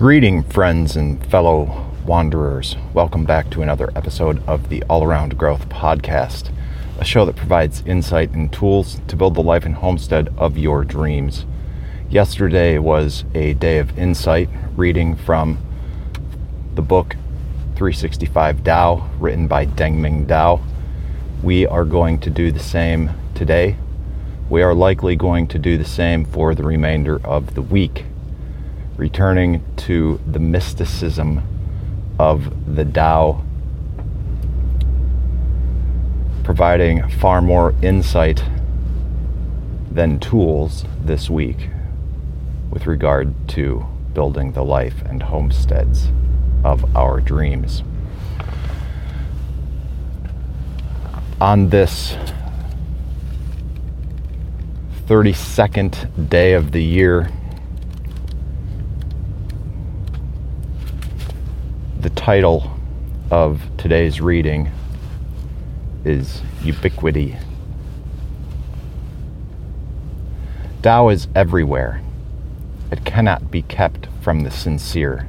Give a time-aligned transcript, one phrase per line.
[0.00, 2.74] Greeting, friends and fellow wanderers.
[2.94, 6.50] Welcome back to another episode of the All Around Growth Podcast,
[6.98, 10.84] a show that provides insight and tools to build the life and homestead of your
[10.84, 11.44] dreams.
[12.08, 15.58] Yesterday was a day of insight, reading from
[16.76, 17.16] the book
[17.74, 20.62] 365 Tao, written by Deng Ming Dao.
[21.42, 23.76] We are going to do the same today.
[24.48, 28.06] We are likely going to do the same for the remainder of the week
[29.00, 31.42] returning to the mysticism
[32.18, 33.42] of the Tao,
[36.44, 38.44] providing far more insight
[39.90, 41.70] than tools this week
[42.68, 46.08] with regard to building the life and homesteads
[46.62, 47.82] of our dreams.
[51.40, 52.18] On this
[55.08, 57.30] 32nd day of the year,
[62.00, 62.70] The title
[63.30, 64.70] of today's reading
[66.04, 67.34] is Ubiquity.
[70.82, 72.02] Tao is everywhere.
[72.92, 75.26] It cannot be kept from the sincere.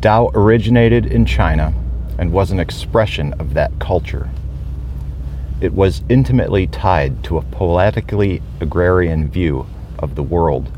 [0.00, 1.72] Tao originated in China
[2.18, 4.28] and was an expression of that culture.
[5.60, 9.68] It was intimately tied to a poetically agrarian view
[10.00, 10.76] of the world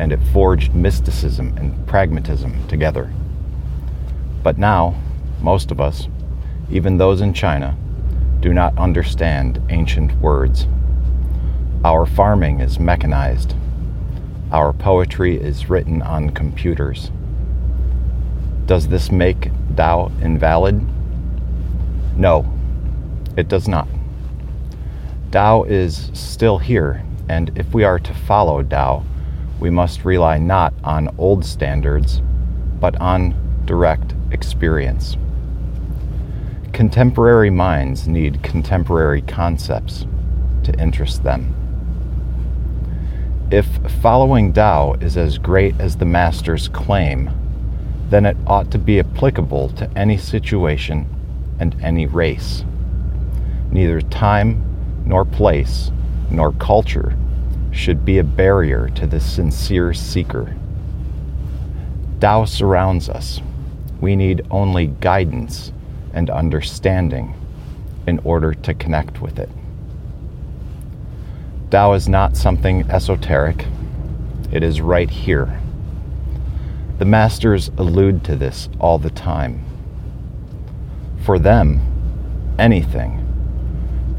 [0.00, 3.12] and it forged mysticism and pragmatism together.
[4.42, 4.98] But now,
[5.42, 6.08] most of us,
[6.70, 7.76] even those in China,
[8.40, 10.66] do not understand ancient words.
[11.84, 13.54] Our farming is mechanized.
[14.50, 17.10] Our poetry is written on computers.
[18.64, 20.80] Does this make Tao invalid?
[22.16, 22.50] No,
[23.36, 23.86] it does not.
[25.30, 29.04] Tao is still here, and if we are to follow Tao,
[29.60, 32.22] we must rely not on old standards,
[32.80, 33.34] but on
[33.66, 35.16] direct experience.
[36.72, 40.06] Contemporary minds need contemporary concepts
[40.64, 41.54] to interest them.
[43.50, 43.66] If
[44.00, 47.30] following Tao is as great as the Masters claim,
[48.08, 51.06] then it ought to be applicable to any situation
[51.58, 52.64] and any race.
[53.70, 54.64] Neither time,
[55.04, 55.90] nor place,
[56.30, 57.14] nor culture
[57.72, 60.54] should be a barrier to the sincere seeker.
[62.20, 63.40] Tao surrounds us.
[64.00, 65.72] We need only guidance
[66.12, 67.34] and understanding
[68.06, 69.50] in order to connect with it.
[71.70, 73.66] Tao is not something esoteric,
[74.50, 75.60] it is right here.
[76.98, 79.64] The masters allude to this all the time.
[81.24, 81.80] For them,
[82.58, 83.16] anything,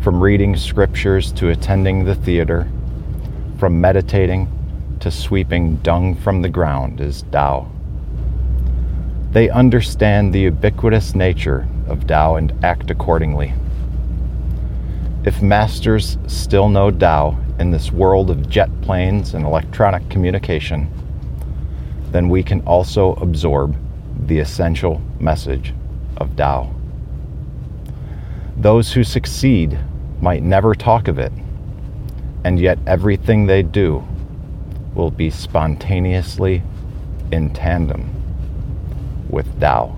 [0.01, 2.71] from reading scriptures to attending the theater,
[3.61, 4.47] from meditating
[4.99, 7.69] to sweeping dung from the ground is Tao.
[9.33, 13.53] They understand the ubiquitous nature of Tao and act accordingly.
[15.25, 20.91] If masters still know Tao in this world of jet planes and electronic communication,
[22.09, 23.77] then we can also absorb
[24.25, 25.71] the essential message
[26.17, 26.73] of Tao.
[28.57, 29.77] Those who succeed
[30.19, 31.31] might never talk of it
[32.43, 34.03] and yet everything they do
[34.95, 36.63] will be spontaneously
[37.31, 38.09] in tandem
[39.29, 39.97] with Tao.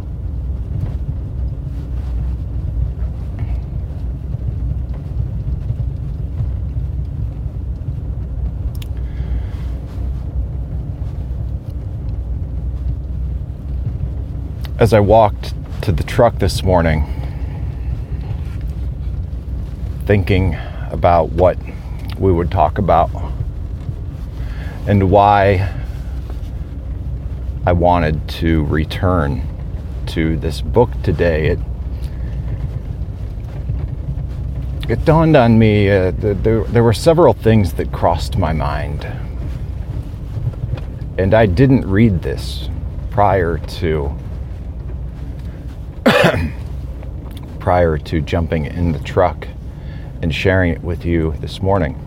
[14.80, 17.06] As I walked to the truck this morning,
[20.06, 20.58] thinking
[20.92, 21.58] about what
[22.24, 23.12] we would talk about
[24.88, 25.70] and why
[27.66, 29.46] I wanted to return
[30.08, 31.48] to this book today.
[31.48, 31.60] It
[34.88, 39.06] it dawned on me uh, there, there were several things that crossed my mind.
[41.18, 42.70] And I didn't read this
[43.12, 44.18] prior to
[47.60, 49.46] prior to jumping in the truck
[50.22, 52.03] and sharing it with you this morning.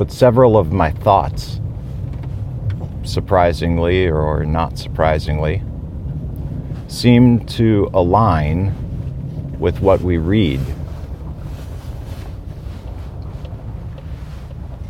[0.00, 1.60] But several of my thoughts,
[3.02, 5.62] surprisingly or not surprisingly,
[6.88, 8.74] seem to align
[9.58, 10.58] with what we read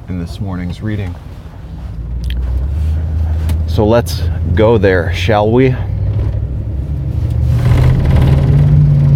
[0.08, 1.12] in this morning's reading.
[3.66, 4.22] So let's
[4.54, 5.70] go there, shall we?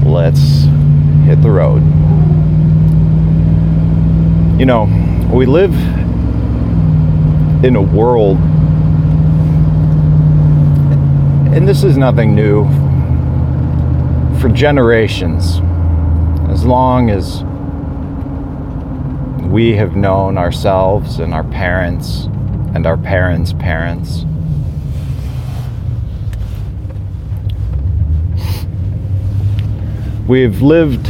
[0.05, 0.65] Let's
[1.25, 1.85] hit the road.
[4.59, 5.75] You know, we live
[7.65, 8.39] in a world,
[11.53, 12.65] and this is nothing new,
[14.39, 15.61] for generations,
[16.51, 17.43] as long as
[19.51, 22.27] we have known ourselves and our parents
[22.77, 24.25] and our parents' parents.
[30.29, 31.09] We've lived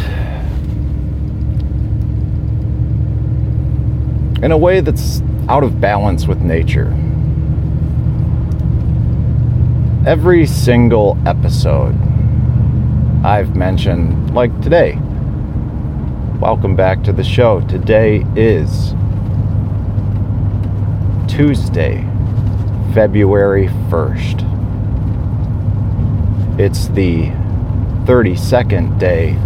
[4.45, 6.93] in a way that's out of balance with nature.
[10.07, 11.97] Every single episode
[13.25, 14.99] I've mentioned, like today,
[16.41, 17.63] welcome back to the show.
[17.69, 18.91] Today is
[21.27, 22.03] Tuesday,
[22.93, 24.43] February 1st.
[26.61, 27.29] It's the
[28.05, 29.39] 32nd day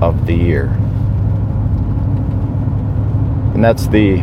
[0.00, 0.81] of the year
[3.62, 4.16] and that's the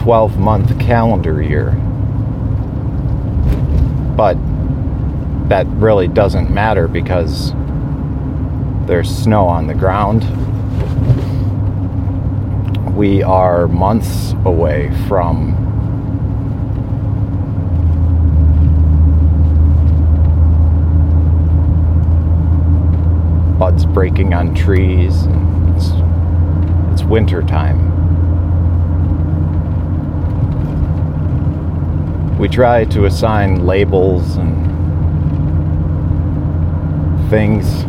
[0.00, 1.72] 12 month calendar year.
[4.16, 4.34] But
[5.48, 7.52] that really doesn't matter because
[8.86, 10.22] there's snow on the ground.
[12.96, 15.58] We are months away from
[23.58, 25.26] buds breaking on trees
[27.12, 27.78] it's winter time.
[32.38, 34.50] We try to assign labels and
[37.28, 37.84] things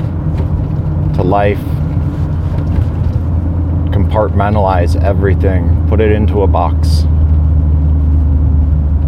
[1.16, 1.58] to life,
[3.92, 7.06] compartmentalize everything, put it into a box,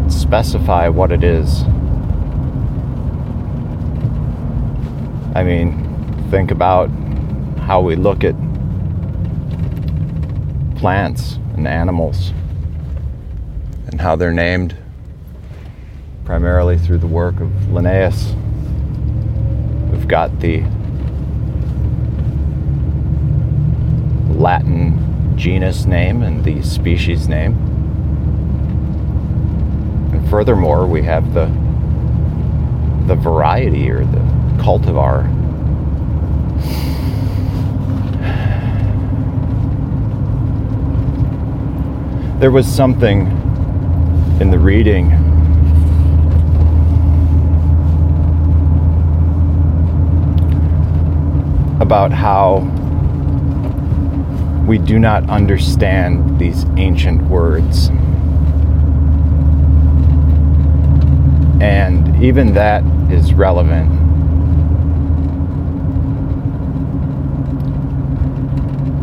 [0.08, 1.64] specify what it is.
[5.36, 6.90] I mean, think about
[7.60, 8.45] how we look at
[10.76, 12.32] plants and animals
[13.88, 14.76] and how they're named
[16.26, 18.34] primarily through the work of Linnaeus.
[19.92, 20.64] We've got the
[24.34, 27.54] Latin genus name and the species name.
[30.14, 31.46] And furthermore, we have the
[33.08, 34.18] the variety or the
[34.58, 35.30] cultivar
[42.40, 43.22] there was something
[44.42, 45.10] in the reading
[51.80, 52.60] about how
[54.68, 57.88] we do not understand these ancient words.
[61.62, 63.90] And even that is relevant.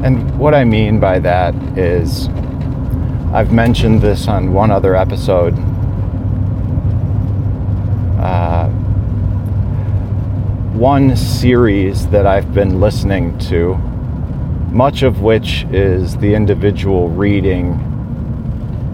[0.04, 2.28] And what I mean by that is
[3.34, 5.54] I've mentioned this on one other episode.
[8.20, 8.68] Uh,
[10.74, 13.76] one series that I've been listening to,
[14.70, 17.72] much of which is the individual reading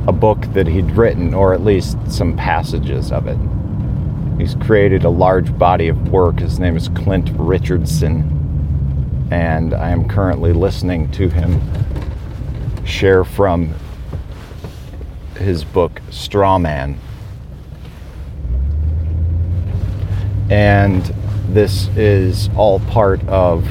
[0.07, 3.39] a book that he'd written, or at least some passages of it.
[4.39, 6.39] He's created a large body of work.
[6.39, 11.61] His name is Clint Richardson, and I am currently listening to him
[12.85, 13.75] share from
[15.39, 16.99] his book Straw Man.
[20.51, 21.03] And
[21.49, 23.67] this is all part of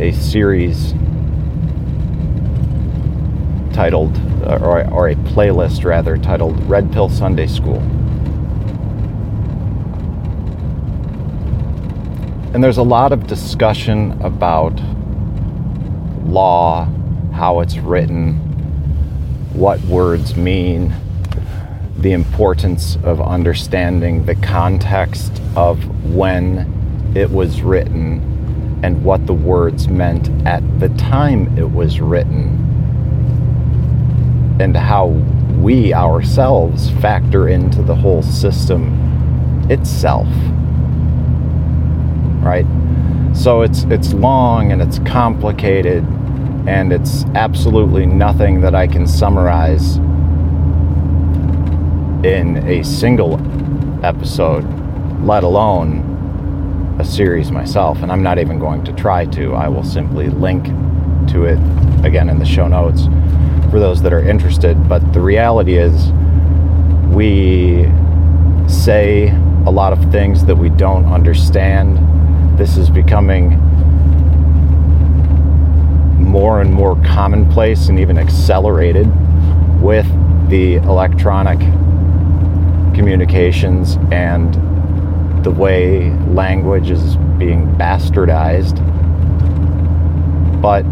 [0.00, 0.92] a series
[3.72, 4.16] titled,
[4.46, 7.78] or, or a playlist rather, titled Red Pill Sunday School.
[12.54, 14.80] And there's a lot of discussion about
[16.24, 16.84] law,
[17.32, 18.43] how it's written,
[19.54, 20.92] what words mean,
[21.96, 25.78] the importance of understanding the context of
[26.12, 32.60] when it was written and what the words meant at the time it was written,
[34.60, 35.06] and how
[35.62, 38.92] we ourselves factor into the whole system
[39.70, 40.28] itself.
[42.44, 42.66] Right?
[43.34, 46.04] So it's it's long and it's complicated
[46.66, 49.96] and it's absolutely nothing that I can summarize
[52.24, 53.34] in a single
[54.04, 54.64] episode,
[55.22, 58.02] let alone a series myself.
[58.02, 59.54] And I'm not even going to try to.
[59.54, 60.64] I will simply link
[61.28, 61.58] to it
[62.04, 63.04] again in the show notes
[63.70, 64.88] for those that are interested.
[64.88, 66.12] But the reality is,
[67.12, 67.90] we
[68.68, 69.28] say
[69.66, 72.58] a lot of things that we don't understand.
[72.58, 73.60] This is becoming
[76.34, 79.06] more and more commonplace and even accelerated
[79.80, 80.04] with
[80.50, 81.60] the electronic
[82.92, 84.52] communications and
[85.44, 88.80] the way language is being bastardized.
[90.60, 90.82] But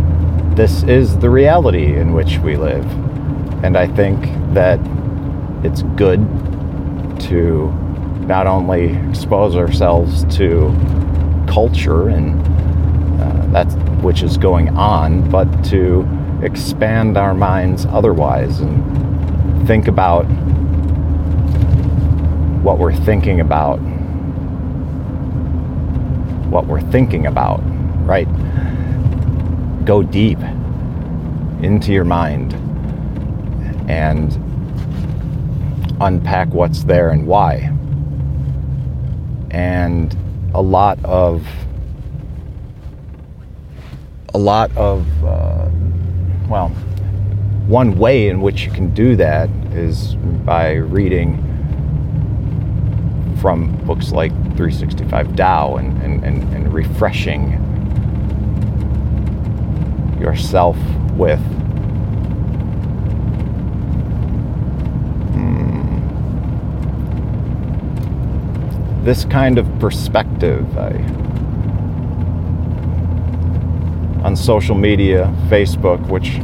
[0.55, 2.87] this is the reality in which we live.
[3.65, 4.23] And I think
[4.55, 4.79] that
[5.65, 6.21] it's good
[7.23, 7.69] to
[8.29, 10.73] not only expose ourselves to
[11.49, 12.41] culture and
[13.21, 16.07] uh, that's which is going on, but to
[16.43, 20.25] expand our minds otherwise and think about
[22.63, 23.79] what we're thinking about.
[26.51, 27.61] What we're thinking about,
[28.05, 28.27] right?
[29.85, 30.39] Go deep
[31.63, 32.55] into your mind
[33.89, 34.33] and
[36.01, 37.73] unpack what's there and why.
[39.51, 40.17] And
[40.55, 41.47] a lot of
[44.35, 45.69] a lot of uh,
[46.49, 46.69] well
[47.67, 51.39] one way in which you can do that is by reading
[53.41, 57.53] from books like 365 Tao and, and, and, and refreshing
[60.21, 60.77] yourself
[61.13, 61.41] with
[69.03, 70.79] this kind of perspective.
[70.79, 70.93] I,
[74.33, 76.37] on social media, Facebook, which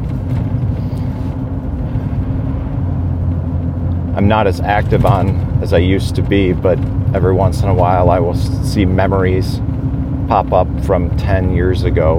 [4.15, 5.31] I'm not as active on
[5.63, 6.79] as I used to be, but
[7.15, 9.63] every once in a while I will see memories
[10.29, 12.19] pop up from 10 years ago.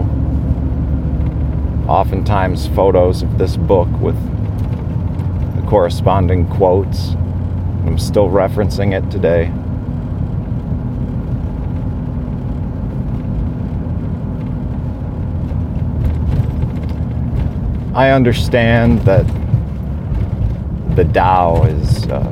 [1.87, 4.17] Oftentimes, photos of this book with
[5.55, 7.09] the corresponding quotes.
[7.85, 9.51] I'm still referencing it today.
[17.93, 19.25] I understand that
[20.95, 22.31] the Tao is uh,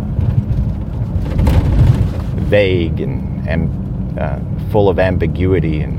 [2.46, 4.40] vague and, and uh,
[4.72, 5.98] full of ambiguity and,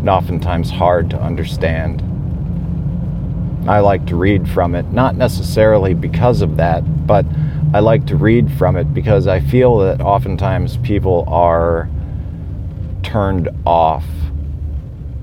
[0.00, 2.02] and oftentimes hard to understand.
[3.68, 7.26] I like to read from it, not necessarily because of that, but
[7.74, 11.90] I like to read from it because I feel that oftentimes people are
[13.02, 14.06] turned off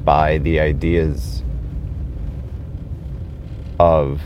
[0.03, 1.40] by the ideas
[3.81, 4.21] of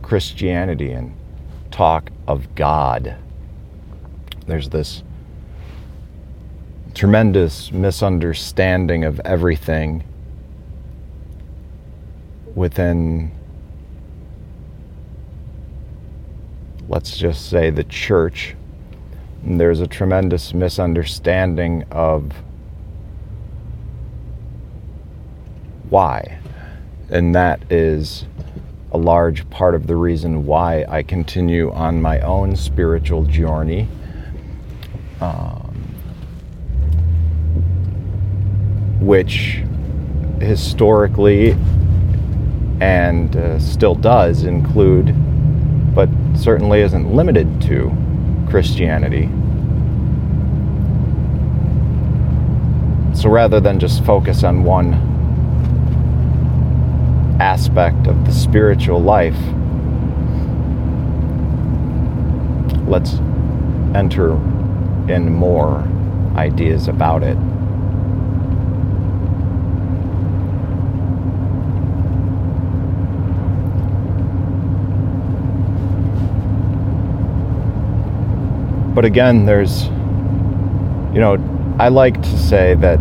[0.00, 1.14] Christianity and
[1.70, 3.16] talk of God.
[4.46, 5.02] There's this
[6.94, 10.04] tremendous misunderstanding of everything
[12.54, 13.30] within,
[16.88, 18.56] let's just say, the church.
[19.44, 22.32] And there's a tremendous misunderstanding of
[25.90, 26.38] why.
[27.10, 28.24] And that is
[28.92, 33.88] a large part of the reason why I continue on my own spiritual journey.
[35.20, 35.64] Um,
[39.00, 39.62] which
[40.40, 41.56] historically
[42.80, 45.14] and uh, still does include,
[45.94, 47.92] but certainly isn't limited to,
[48.48, 49.28] Christianity.
[53.14, 55.17] So rather than just focus on one
[57.40, 59.38] aspect of the spiritual life,
[62.88, 63.14] let's
[63.94, 64.32] enter
[65.12, 65.86] in more
[66.36, 67.36] ideas about it.
[78.94, 81.36] But again, there's, you know,
[81.78, 82.98] I like to say that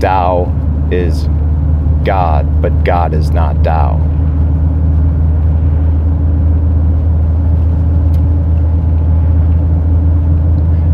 [0.00, 0.52] Tao
[0.90, 1.28] is
[2.04, 3.96] God, but God is not Tao.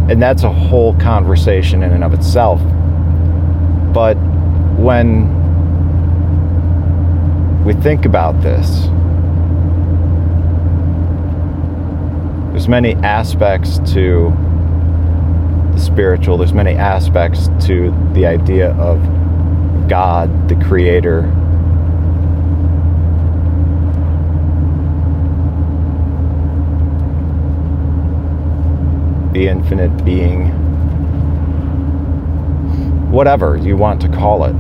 [0.08, 2.60] And that's a whole conversation in and of itself.
[3.92, 4.14] But
[4.78, 5.34] when
[7.64, 8.86] we think about this,
[12.52, 14.32] there's many aspects to
[15.72, 19.17] the spiritual, there's many aspects to the idea of
[19.88, 21.23] God, the Creator.
[29.33, 30.49] The infinite being,
[33.11, 34.52] whatever you want to call it.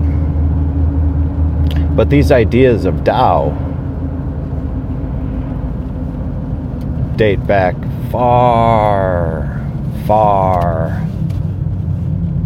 [1.94, 3.50] But these ideas of Tao
[7.16, 7.74] date back
[8.10, 9.62] far,
[10.06, 11.04] far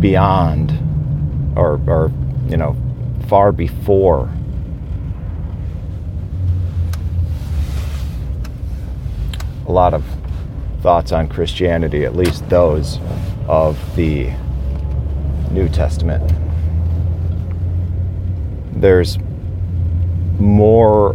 [0.01, 0.73] beyond
[1.55, 2.11] or, or
[2.53, 2.77] you know,
[3.29, 4.29] far before
[9.67, 10.05] a lot of
[10.83, 12.99] thoughts on Christianity, at least those
[13.49, 14.31] of the
[15.51, 16.31] New Testament.
[18.79, 19.17] There's
[20.39, 21.13] more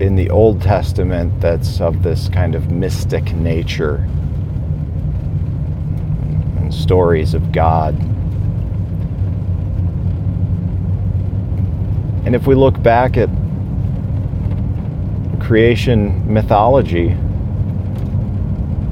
[0.00, 3.96] in the Old Testament that's of this kind of mystic nature
[6.56, 7.94] and stories of God.
[12.30, 13.28] And if we look back at
[15.40, 17.08] creation mythology,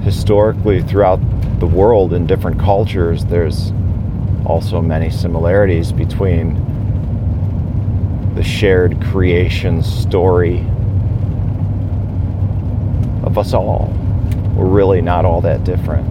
[0.03, 1.21] historically throughout
[1.61, 3.71] the world in different cultures, there's
[4.45, 6.57] also many similarities between
[8.35, 10.59] the shared creation story
[13.23, 13.95] of us all.
[14.57, 16.09] We're really not all that different.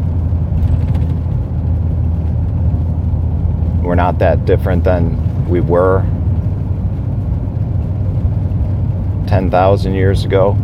[3.83, 6.05] We're not that different than we were
[9.27, 10.57] 10,000 years ago.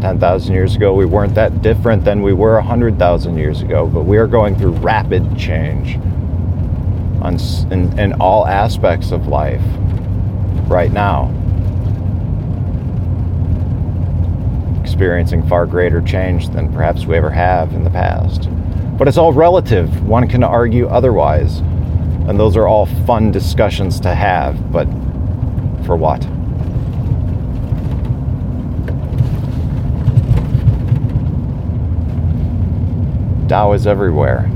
[0.00, 4.16] 10,000 years ago, we weren't that different than we were 100,000 years ago, but we
[4.16, 5.96] are going through rapid change
[7.20, 7.38] on,
[7.70, 9.62] in, in all aspects of life
[10.68, 11.34] right now.
[14.80, 18.48] Experiencing far greater change than perhaps we ever have in the past.
[18.96, 20.02] But it's all relative.
[20.06, 21.58] One can argue otherwise.
[21.58, 24.86] And those are all fun discussions to have, but
[25.84, 26.26] for what?
[33.50, 34.48] Tao is everywhere.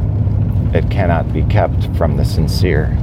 [0.73, 2.97] It cannot be kept from the sincere.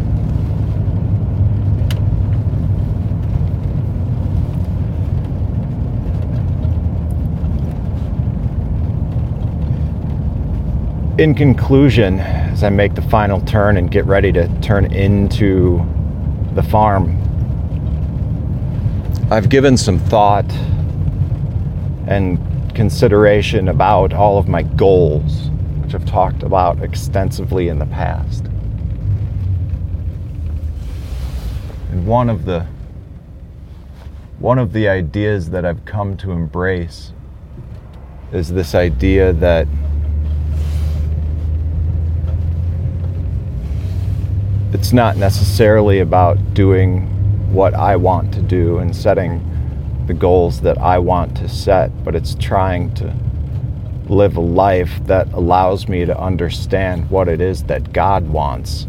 [11.18, 15.86] In conclusion, as I make the final turn and get ready to turn into
[16.54, 17.18] the farm,
[19.30, 20.50] I've given some thought
[22.08, 22.40] and
[22.74, 25.52] consideration about all of my goals
[25.92, 28.46] which I've talked about extensively in the past.
[31.90, 32.66] And one of the
[34.40, 37.12] one of the ideas that I've come to embrace
[38.32, 39.68] is this idea that
[44.74, 47.02] it's not necessarily about doing
[47.54, 49.46] what I want to do and setting
[50.08, 53.14] the goals that I want to set, but it's trying to
[54.12, 58.86] live a life that allows me to understand what it is that God wants,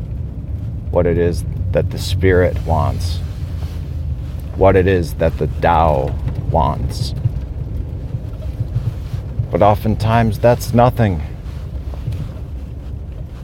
[0.90, 3.18] what it is that the Spirit wants,
[4.56, 6.12] what it is that the Tao
[6.50, 7.14] wants.
[9.52, 11.22] But oftentimes that's nothing.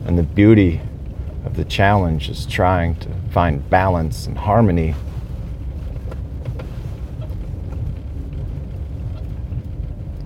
[0.05, 0.81] And the beauty
[1.45, 4.97] of the challenge is trying to find balance and harmony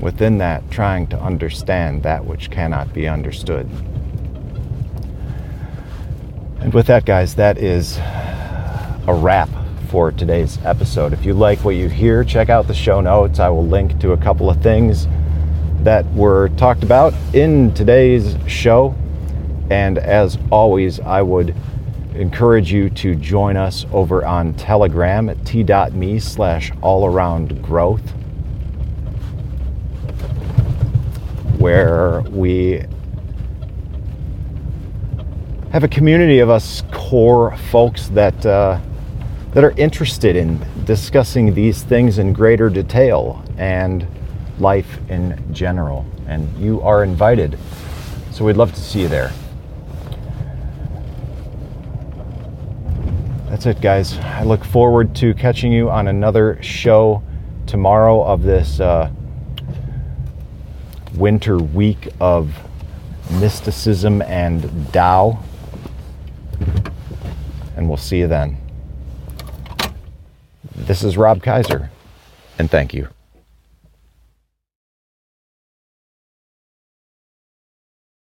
[0.02, 3.66] within that, trying to understand that which cannot be understood.
[6.60, 9.48] And with that, guys, that is a wrap
[9.88, 11.12] for today's episode.
[11.12, 13.38] If you like what you hear, check out the show notes.
[13.38, 15.06] I will link to a couple of things
[15.80, 18.94] that were talked about in today's show.
[19.70, 21.54] And as always, I would
[22.14, 28.12] encourage you to join us over on Telegram at t.me slash all around growth.
[31.62, 32.84] Where we
[35.70, 38.80] have a community of us core folks that uh,
[39.52, 44.06] that are interested in discussing these things in greater detail and
[44.58, 46.04] life in general.
[46.26, 47.56] And you are invited.
[48.32, 49.30] So we'd love to see you there.
[53.48, 54.18] That's it, guys.
[54.18, 57.22] I look forward to catching you on another show
[57.66, 58.80] tomorrow of this.
[58.80, 59.12] Uh,
[61.14, 62.54] winter week of
[63.30, 65.42] mysticism and Tao.
[67.76, 68.58] And we'll see you then.
[70.74, 71.90] This is Rob Kaiser,
[72.58, 73.08] and thank you.